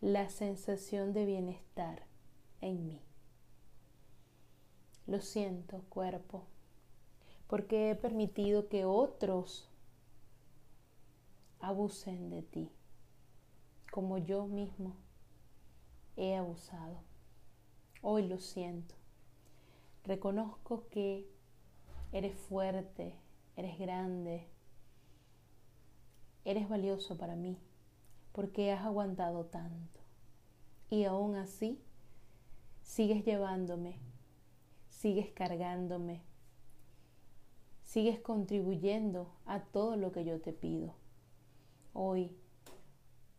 la 0.00 0.30
sensación 0.30 1.12
de 1.12 1.26
bienestar 1.26 2.06
en 2.62 2.86
mí. 2.86 3.02
Lo 5.06 5.20
siento, 5.20 5.82
cuerpo, 5.90 6.46
porque 7.54 7.92
he 7.92 7.94
permitido 7.94 8.68
que 8.68 8.84
otros 8.84 9.70
abusen 11.60 12.28
de 12.28 12.42
ti, 12.42 12.68
como 13.92 14.18
yo 14.18 14.48
mismo 14.48 14.96
he 16.16 16.34
abusado. 16.34 16.96
Hoy 18.02 18.26
lo 18.26 18.40
siento. 18.40 18.96
Reconozco 20.02 20.88
que 20.88 21.28
Eres 22.10 22.34
fuerte, 22.34 23.14
eres 23.54 23.78
grande, 23.78 24.48
eres 26.44 26.68
valioso 26.68 27.16
para 27.16 27.36
mí, 27.36 27.56
porque 28.32 28.72
has 28.72 28.84
aguantado 28.84 29.44
tanto. 29.44 30.00
Y 30.90 31.04
aún 31.04 31.36
así, 31.36 31.80
sigues 32.82 33.24
llevándome, 33.24 34.00
sigues 34.88 35.30
cargándome, 35.30 36.33
sigues 37.94 38.18
contribuyendo 38.18 39.32
a 39.46 39.60
todo 39.60 39.94
lo 39.94 40.10
que 40.10 40.24
yo 40.24 40.40
te 40.40 40.52
pido. 40.52 40.96
Hoy 41.92 42.36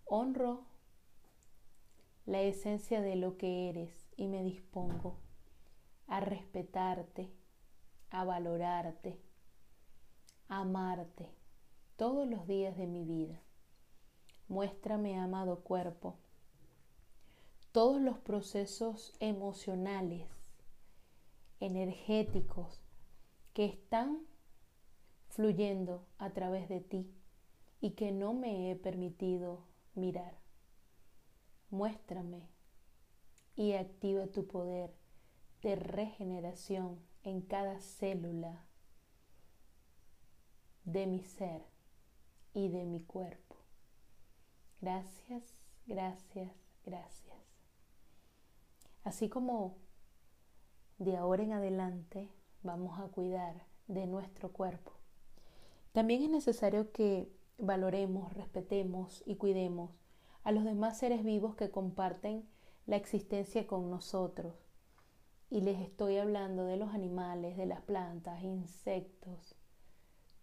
honro 0.05 0.63
la 2.25 2.41
esencia 2.41 3.01
de 3.01 3.17
lo 3.17 3.35
que 3.35 3.67
eres 3.67 3.91
y 4.15 4.27
me 4.27 4.43
dispongo 4.43 5.17
a 6.07 6.21
respetarte 6.21 7.29
a 8.11 8.23
valorarte, 8.23 9.19
a 10.47 10.59
amarte 10.59 11.29
todos 11.97 12.25
los 12.25 12.47
días 12.47 12.77
de 12.77 12.87
mi 12.87 13.03
vida. 13.03 13.41
Muéstrame, 14.47 15.19
amado 15.19 15.65
cuerpo, 15.65 16.15
todos 17.73 17.99
los 17.99 18.19
procesos 18.19 19.17
emocionales, 19.19 20.29
energéticos 21.59 22.81
que 23.53 23.65
están 23.65 24.25
fluyendo 25.36 26.08
a 26.17 26.30
través 26.30 26.69
de 26.69 26.80
ti 26.80 27.13
y 27.82 27.91
que 27.91 28.13
no 28.13 28.34
me 28.34 28.71
he 28.71 28.76
permitido 28.78 29.65
mirar. 29.93 30.34
Muéstrame 31.69 32.48
y 33.58 33.74
activa 33.74 34.28
tu 34.28 34.48
poder 34.48 34.95
de 35.62 35.76
regeneración 35.76 37.00
en 37.24 37.41
cada 37.41 37.82
célula 37.82 38.65
de 40.86 41.06
mi 41.06 41.21
ser 41.21 41.63
y 42.54 42.69
de 42.69 42.86
mi 42.86 43.02
cuerpo. 43.02 43.58
Gracias, 44.80 45.43
gracias, 45.86 46.54
gracias. 46.86 47.38
Así 49.04 49.28
como 49.28 49.76
de 50.98 51.17
ahora 51.17 51.43
en 51.43 51.52
adelante 51.52 52.32
vamos 52.63 53.00
a 53.02 53.08
cuidar 53.10 53.65
de 53.88 54.08
nuestro 54.08 54.54
cuerpo, 54.54 54.93
también 55.95 56.23
es 56.23 56.29
necesario 56.29 56.91
que 56.91 57.31
valoremos, 57.58 58.34
respetemos 58.34 59.23
y 59.25 59.38
cuidemos 59.38 59.91
a 60.43 60.51
los 60.51 60.65
demás 60.65 60.97
seres 60.97 61.23
vivos 61.23 61.55
que 61.55 61.71
comparten 61.71 62.45
la 62.86 62.97
existencia 62.97 63.65
con 63.65 63.89
nosotros 63.89 64.67
y 65.49 65.62
les 65.62 65.79
estoy 65.79 66.17
hablando 66.17 66.65
de 66.65 66.75
los 66.75 66.93
animales, 66.93 67.55
de 67.55 67.65
las 67.65 67.79
plantas, 67.79 68.43
insectos, 68.43 69.55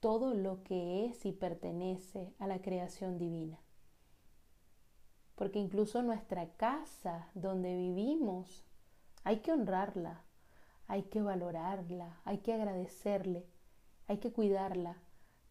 todo 0.01 0.33
lo 0.33 0.62
que 0.65 1.05
es 1.05 1.27
y 1.27 1.33
pertenece 1.33 2.33
a 2.38 2.47
la 2.47 2.62
creación 2.62 3.19
divina. 3.19 3.61
Porque 5.35 5.59
incluso 5.59 6.01
nuestra 6.01 6.49
casa 6.55 7.29
donde 7.35 7.77
vivimos, 7.77 8.65
hay 9.23 9.41
que 9.41 9.53
honrarla, 9.53 10.25
hay 10.87 11.03
que 11.03 11.21
valorarla, 11.21 12.23
hay 12.25 12.38
que 12.38 12.55
agradecerle, 12.55 13.47
hay 14.07 14.17
que 14.17 14.33
cuidarla, 14.33 14.97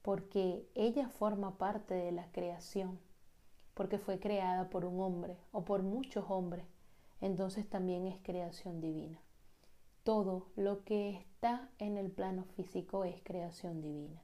porque 0.02 0.68
ella 0.76 1.10
forma 1.10 1.58
parte 1.58 1.94
de 1.94 2.12
la 2.12 2.32
creación, 2.32 3.00
porque 3.74 3.98
fue 3.98 4.20
creada 4.20 4.70
por 4.70 4.86
un 4.86 5.00
hombre 5.00 5.38
o 5.52 5.64
por 5.64 5.84
muchos 5.84 6.26
hombres, 6.30 6.66
entonces 7.20 7.70
también 7.70 8.08
es 8.08 8.20
creación 8.22 8.82
divina 8.82 9.20
todo 10.04 10.48
lo 10.56 10.84
que 10.84 11.12
está 11.12 11.70
en 11.78 11.98
el 11.98 12.10
plano 12.12 12.46
físico 12.56 13.06
es 13.06 13.22
creación 13.24 13.82
divina. 13.82 14.22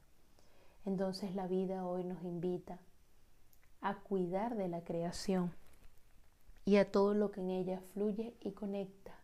Entonces 0.84 1.34
la 1.34 1.46
vida 1.46 1.86
hoy 1.86 2.04
nos 2.04 2.22
invita 2.22 2.80
a 3.80 4.00
cuidar 4.00 4.56
de 4.56 4.68
la 4.68 4.82
creación 4.82 5.54
y 6.64 6.76
a 6.76 6.90
todo 6.90 7.14
lo 7.14 7.30
que 7.30 7.40
en 7.40 7.50
ella 7.50 7.80
fluye 7.92 8.34
y 8.40 8.52
conecta. 8.52 9.17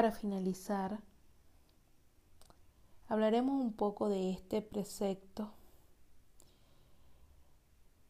Para 0.00 0.12
finalizar, 0.12 0.98
hablaremos 3.06 3.60
un 3.60 3.74
poco 3.74 4.08
de 4.08 4.30
este 4.30 4.62
precepto 4.62 5.50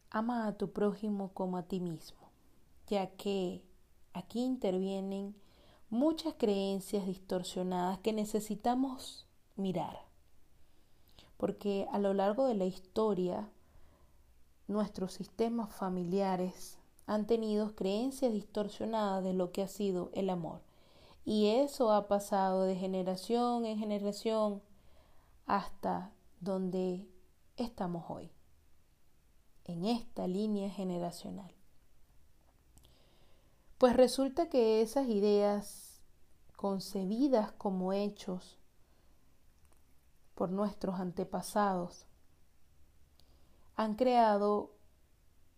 ama 0.09 0.47
a 0.47 0.53
tu 0.53 0.71
prójimo 0.71 1.33
como 1.33 1.57
a 1.57 1.63
ti 1.63 1.81
mismo, 1.81 2.29
ya 2.87 3.07
que 3.07 3.61
aquí 4.13 4.39
intervienen 4.39 5.35
muchas 5.89 6.33
creencias 6.35 7.05
distorsionadas 7.05 7.99
que 7.99 8.13
necesitamos 8.13 9.27
mirar. 9.57 9.99
Porque 11.35 11.89
a 11.91 11.99
lo 11.99 12.13
largo 12.13 12.45
de 12.45 12.55
la 12.55 12.67
historia, 12.67 13.49
nuestros 14.69 15.11
sistemas 15.11 15.75
familiares 15.75 16.77
han 17.05 17.27
tenido 17.27 17.75
creencias 17.75 18.31
distorsionadas 18.31 19.25
de 19.25 19.33
lo 19.33 19.51
que 19.51 19.61
ha 19.61 19.67
sido 19.67 20.09
el 20.13 20.29
amor. 20.29 20.70
Y 21.23 21.47
eso 21.47 21.91
ha 21.91 22.07
pasado 22.07 22.63
de 22.63 22.75
generación 22.75 23.65
en 23.65 23.77
generación 23.77 24.61
hasta 25.45 26.11
donde 26.39 27.07
estamos 27.57 28.05
hoy, 28.09 28.31
en 29.65 29.85
esta 29.85 30.27
línea 30.27 30.69
generacional. 30.69 31.53
Pues 33.77 33.95
resulta 33.95 34.49
que 34.49 34.81
esas 34.81 35.07
ideas 35.07 36.01
concebidas 36.55 37.51
como 37.53 37.93
hechos 37.93 38.59
por 40.35 40.51
nuestros 40.51 40.99
antepasados 40.99 42.05
han 43.75 43.95
creado 43.95 44.71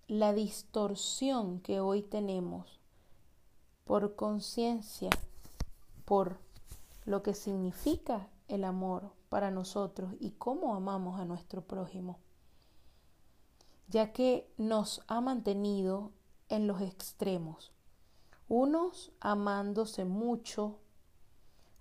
la 0.07 0.33
distorsión 0.33 1.59
que 1.59 1.79
hoy 1.79 2.01
tenemos 2.01 2.79
por 3.83 4.15
conciencia, 4.15 5.09
por 6.05 6.37
lo 7.05 7.23
que 7.23 7.33
significa 7.33 8.29
el 8.47 8.63
amor 8.63 9.11
para 9.29 9.51
nosotros 9.51 10.13
y 10.19 10.31
cómo 10.31 10.75
amamos 10.75 11.19
a 11.19 11.25
nuestro 11.25 11.61
prójimo, 11.61 12.19
ya 13.87 14.13
que 14.13 14.51
nos 14.57 15.01
ha 15.07 15.21
mantenido 15.21 16.11
en 16.49 16.67
los 16.67 16.81
extremos, 16.81 17.71
unos 18.47 19.11
amándose 19.19 20.05
mucho, 20.05 20.79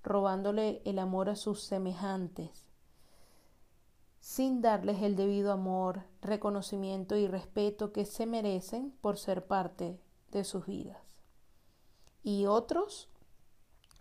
robándole 0.02 0.82
el 0.84 0.98
amor 0.98 1.28
a 1.28 1.36
sus 1.36 1.62
semejantes, 1.62 2.66
sin 4.18 4.62
darles 4.62 5.02
el 5.02 5.16
debido 5.16 5.52
amor, 5.52 6.04
reconocimiento 6.20 7.16
y 7.16 7.26
respeto 7.26 7.92
que 7.92 8.06
se 8.06 8.24
merecen 8.24 8.92
por 9.00 9.18
ser 9.18 9.46
parte 9.46 10.00
de 10.30 10.44
sus 10.44 10.66
vidas. 10.66 11.18
Y 12.22 12.46
otros 12.46 13.11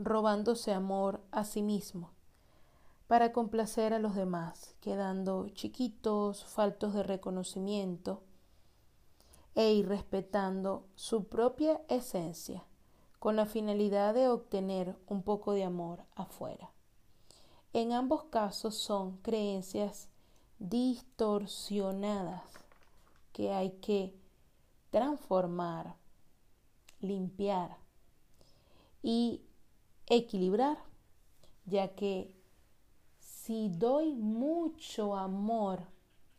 robándose 0.06 0.74
amor 0.74 1.22
a 1.32 1.44
sí 1.44 1.62
mismos 1.62 2.12
para 3.12 3.34
complacer 3.34 3.94
a 3.94 4.00
los 4.00 4.16
demás, 4.16 4.76
quedando 4.80 5.50
chiquitos, 5.50 6.46
faltos 6.46 6.94
de 6.94 7.04
reconocimiento 7.04 8.24
e 9.54 9.74
irrespetando 9.74 10.88
su 10.96 11.28
propia 11.28 11.82
esencia 11.90 12.64
con 13.20 13.36
la 13.36 13.46
finalidad 13.46 14.14
de 14.14 14.30
obtener 14.30 14.98
un 15.08 15.24
poco 15.24 15.52
de 15.52 15.66
amor 15.66 16.06
afuera. 16.16 16.72
En 17.74 17.92
ambos 17.92 18.24
casos 18.24 18.76
son 18.76 19.18
creencias 19.18 20.08
distorsionadas 20.60 22.44
que 23.34 23.52
hay 23.52 23.72
que 23.72 24.16
transformar, 24.90 25.96
limpiar 27.02 27.78
y 29.04 29.42
equilibrar, 30.16 30.78
ya 31.66 31.96
que 31.96 32.36
si 33.20 33.70
doy 33.70 34.14
mucho 34.14 35.16
amor 35.16 35.80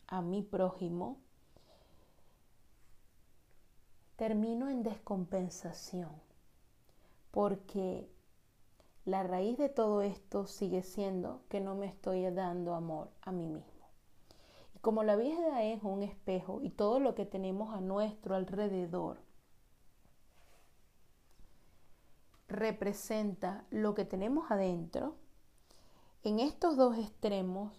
a 0.07 0.21
mi 0.21 0.43
prójimo, 0.43 1.17
termino 4.17 4.69
en 4.69 4.83
descompensación, 4.83 6.11
porque 7.31 8.11
la 9.07 9.23
raíz 9.23 9.57
de 9.57 9.71
todo 9.71 10.03
esto 10.03 10.47
sigue 10.47 10.83
siendo 10.83 11.41
que 11.49 11.63
no 11.63 11.75
me 11.75 11.87
estoy 11.87 12.31
dando 12.31 12.75
amor 12.75 13.11
a 13.23 13.33
mí 13.33 13.47
mismo. 13.47 13.89
Y 14.77 14.81
como 14.81 15.03
la 15.03 15.17
vida 15.17 15.63
es 15.63 15.83
un 15.83 16.03
espejo 16.03 16.61
y 16.63 16.69
todo 16.69 17.01
lo 17.01 17.15
que 17.15 17.25
tenemos 17.25 17.75
a 17.75 17.81
nuestro 17.81 18.35
alrededor 18.35 19.22
representa 22.53 23.65
lo 23.71 23.95
que 23.95 24.05
tenemos 24.05 24.51
adentro, 24.51 25.17
en 26.23 26.39
estos 26.39 26.77
dos 26.77 26.97
extremos 26.99 27.73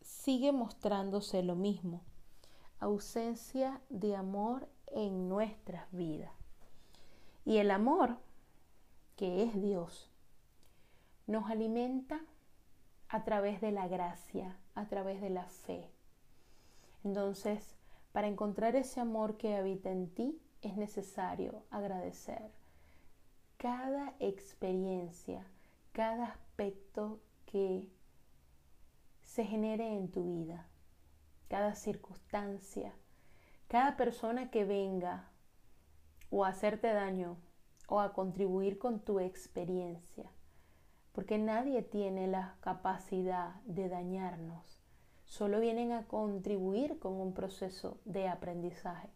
sigue 0.00 0.50
mostrándose 0.50 1.42
lo 1.42 1.54
mismo, 1.54 2.02
ausencia 2.80 3.80
de 3.88 4.16
amor 4.16 4.68
en 4.86 5.28
nuestras 5.28 5.90
vidas. 5.92 6.32
Y 7.44 7.58
el 7.58 7.70
amor, 7.70 8.18
que 9.16 9.44
es 9.44 9.60
Dios, 9.60 10.10
nos 11.26 11.50
alimenta 11.50 12.20
a 13.08 13.24
través 13.24 13.60
de 13.60 13.70
la 13.70 13.86
gracia, 13.86 14.58
a 14.74 14.88
través 14.88 15.20
de 15.20 15.30
la 15.30 15.46
fe. 15.46 15.90
Entonces, 17.04 17.76
para 18.12 18.26
encontrar 18.26 18.74
ese 18.76 19.00
amor 19.00 19.36
que 19.36 19.56
habita 19.56 19.90
en 19.90 20.12
ti, 20.12 20.42
es 20.62 20.76
necesario 20.76 21.62
agradecer 21.70 22.50
cada 23.58 24.14
experiencia, 24.20 25.44
cada 25.92 26.26
aspecto 26.26 27.20
que 27.44 27.88
se 29.24 29.44
genere 29.44 29.96
en 29.96 30.12
tu 30.12 30.22
vida, 30.22 30.68
cada 31.48 31.74
circunstancia, 31.74 32.94
cada 33.66 33.96
persona 33.96 34.52
que 34.52 34.64
venga 34.64 35.28
o 36.30 36.44
a 36.44 36.50
hacerte 36.50 36.92
daño 36.92 37.36
o 37.88 37.98
a 37.98 38.12
contribuir 38.12 38.78
con 38.78 39.00
tu 39.00 39.18
experiencia, 39.18 40.30
porque 41.10 41.36
nadie 41.36 41.82
tiene 41.82 42.28
la 42.28 42.54
capacidad 42.60 43.56
de 43.64 43.88
dañarnos, 43.88 44.80
solo 45.24 45.58
vienen 45.58 45.90
a 45.90 46.06
contribuir 46.06 47.00
con 47.00 47.14
un 47.14 47.34
proceso 47.34 47.98
de 48.04 48.28
aprendizaje. 48.28 49.10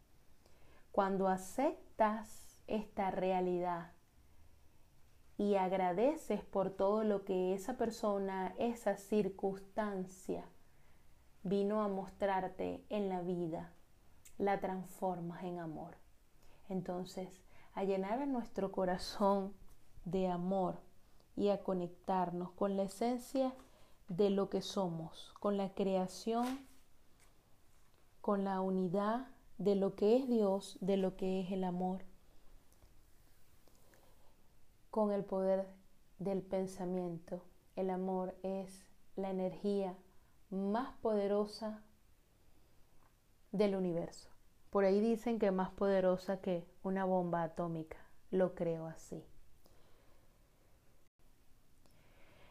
Cuando 0.91 1.29
aceptas 1.29 2.61
esta 2.67 3.13
realidad 3.13 3.92
y 5.43 5.57
agradeces 5.57 6.45
por 6.45 6.71
todo 6.71 7.03
lo 7.03 7.25
que 7.25 7.53
esa 7.53 7.77
persona, 7.77 8.55
esa 8.59 8.97
circunstancia 8.97 10.45
vino 11.43 11.83
a 11.83 11.89
mostrarte 11.89 12.85
en 12.91 13.09
la 13.09 13.23
vida, 13.23 13.73
la 14.39 14.61
transformas 14.61 15.43
en 15.43 15.59
amor. 15.59 15.97
Entonces, 16.69 17.29
a 17.75 17.83
llenar 17.83 18.23
a 18.23 18.27
nuestro 18.27 18.71
corazón 18.71 19.53
de 20.05 20.29
amor 20.29 20.79
y 21.35 21.49
a 21.49 21.65
conectarnos 21.65 22.53
con 22.53 22.77
la 22.77 22.85
esencia 22.85 23.53
de 24.09 24.31
lo 24.31 24.49
que 24.49 24.63
somos, 24.63 25.35
con 25.41 25.57
la 25.57 25.75
creación, 25.75 26.69
con 28.21 28.45
la 28.45 28.61
unidad 28.61 29.27
de 29.59 29.75
lo 29.75 29.97
que 29.97 30.19
es 30.19 30.29
Dios, 30.29 30.79
de 30.81 30.99
lo 30.99 31.17
que 31.17 31.41
es 31.41 31.51
el 31.51 31.65
amor 31.65 32.12
con 34.93 35.11
el 35.11 35.25
poder 35.25 35.67
del 36.19 36.43
pensamiento. 36.43 37.43
El 37.77 37.89
amor 37.89 38.37
es 38.43 38.85
la 39.17 39.31
energía 39.31 39.97
más 40.51 40.93
poderosa 40.99 41.83
del 43.53 43.75
universo. 43.75 44.29
Por 44.69 44.85
ahí 44.85 45.01
dicen 45.01 45.39
que 45.39 45.51
más 45.51 45.71
poderosa 45.71 46.43
que 46.43 46.67
una 46.83 47.07
bomba 47.07 47.43
atómica. 47.43 47.97
Lo 48.31 48.55
creo 48.55 48.87
así. 48.87 49.25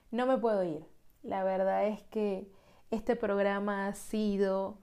No 0.10 0.26
me 0.26 0.40
puedo 0.40 0.64
ir. 0.64 0.84
La 1.22 1.44
verdad 1.44 1.86
es 1.86 2.02
que 2.06 2.52
este 2.90 3.16
programa 3.16 3.86
ha 3.86 3.94
sido 3.94 4.80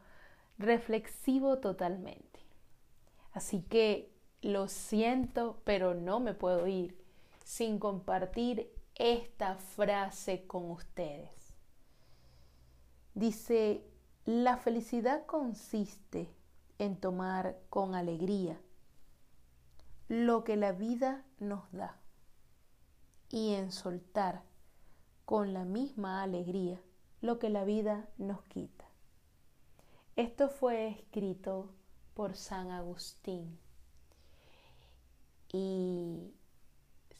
reflexivo 0.58 1.58
totalmente. 1.58 2.38
Así 3.32 3.62
que 3.62 4.12
lo 4.42 4.68
siento, 4.68 5.60
pero 5.64 5.94
no 5.94 6.20
me 6.20 6.34
puedo 6.34 6.68
ir 6.68 7.07
sin 7.48 7.78
compartir 7.78 8.70
esta 8.94 9.54
frase 9.54 10.46
con 10.46 10.70
ustedes. 10.70 11.54
Dice, 13.14 13.82
la 14.26 14.58
felicidad 14.58 15.24
consiste 15.24 16.30
en 16.78 17.00
tomar 17.00 17.58
con 17.70 17.94
alegría 17.94 18.60
lo 20.08 20.44
que 20.44 20.56
la 20.56 20.72
vida 20.72 21.24
nos 21.38 21.72
da 21.72 21.96
y 23.30 23.54
en 23.54 23.72
soltar 23.72 24.42
con 25.24 25.54
la 25.54 25.64
misma 25.64 26.22
alegría 26.22 26.82
lo 27.22 27.38
que 27.38 27.48
la 27.48 27.64
vida 27.64 28.10
nos 28.18 28.42
quita. 28.42 28.84
Esto 30.16 30.50
fue 30.50 30.88
escrito 30.88 31.72
por 32.12 32.36
San 32.36 32.72
Agustín 32.72 33.58
y 35.50 36.34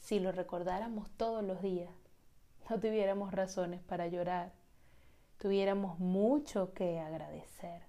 si 0.09 0.21
lo 0.21 0.33
recordáramos 0.33 1.11
todos 1.19 1.45
los 1.45 1.61
días, 1.61 1.93
no 2.71 2.81
tuviéramos 2.81 3.31
razones 3.31 3.83
para 3.83 4.07
llorar, 4.07 4.55
tuviéramos 5.37 5.99
mucho 5.99 6.73
que 6.73 6.99
agradecer. 6.99 7.83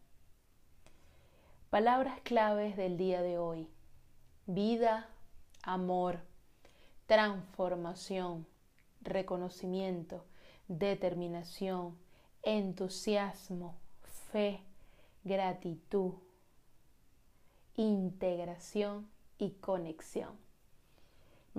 Palabras 1.70 2.20
claves 2.24 2.76
del 2.76 2.98
día 2.98 3.22
de 3.22 3.38
hoy. 3.38 3.70
Vida, 4.48 5.08
amor, 5.64 6.20
transformación, 7.06 8.46
reconocimiento, 9.00 10.26
determinación, 10.68 11.98
entusiasmo, 12.44 13.78
fe, 14.34 14.60
gratitud, 15.24 16.16
integración 17.78 19.10
y 19.38 19.52
conexión. 19.52 20.49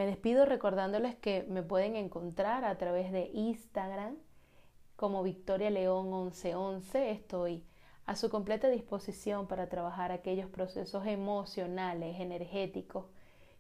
Me 0.01 0.07
despido 0.07 0.47
recordándoles 0.47 1.15
que 1.15 1.43
me 1.43 1.63
pueden 1.63 1.95
encontrar 1.95 2.65
a 2.65 2.79
través 2.79 3.13
de 3.13 3.31
Instagram 3.35 4.17
como 4.97 5.23
Victoria 5.23 5.69
León 5.69 6.07
1111. 6.07 7.11
Estoy 7.11 7.67
a 8.07 8.17
su 8.17 8.31
completa 8.31 8.71
disposición 8.71 9.47
para 9.47 9.69
trabajar 9.69 10.11
aquellos 10.11 10.49
procesos 10.49 11.07
emocionales, 11.07 12.19
energéticos, 12.19 13.09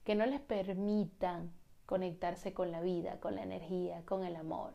que 0.02 0.14
no 0.14 0.24
les 0.24 0.40
permitan 0.40 1.52
conectarse 1.84 2.54
con 2.54 2.72
la 2.72 2.80
vida, 2.80 3.20
con 3.20 3.34
la 3.34 3.42
energía, 3.42 4.02
con 4.06 4.24
el 4.24 4.34
amor. 4.34 4.72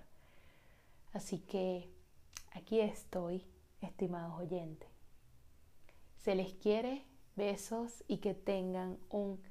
Así 1.13 1.39
que 1.39 1.89
aquí 2.51 2.79
estoy, 2.79 3.43
estimados 3.81 4.39
oyentes. 4.39 4.87
Se 6.17 6.35
les 6.35 6.53
quiere, 6.53 7.07
besos 7.35 8.03
y 8.07 8.17
que 8.17 8.35
tengan 8.35 8.99
un 9.09 9.41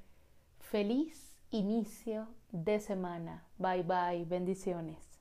feliz 0.60 1.33
inicio 1.54 2.26
de 2.50 2.80
semana. 2.80 3.44
Bye 3.58 3.84
bye, 3.84 4.24
bendiciones. 4.24 5.13